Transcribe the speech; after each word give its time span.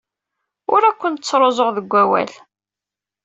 Ur 0.73 0.83
kent-ttruẓuɣ 0.99 1.69
deg 1.77 1.87
wawal. 1.91 2.31